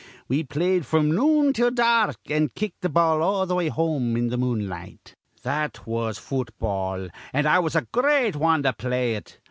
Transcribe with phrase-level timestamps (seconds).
[0.27, 4.29] We played fr'm noon till dark, an' kicked th' ball all th' way home in
[4.29, 5.15] the moonlight.
[5.43, 9.37] "That was futball, an' I was a great wan to play it.